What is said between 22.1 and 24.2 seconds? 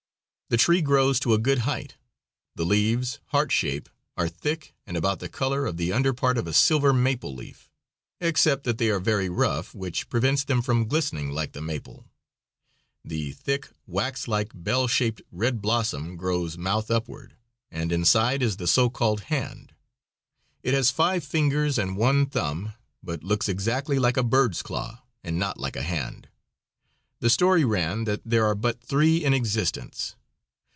thumb, but looks exactly like